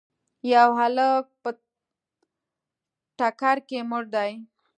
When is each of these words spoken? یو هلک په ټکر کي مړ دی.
یو 0.53 0.69
هلک 0.79 1.25
په 1.41 1.49
ټکر 3.17 3.57
کي 3.67 3.79
مړ 3.89 4.03
دی. 4.15 4.31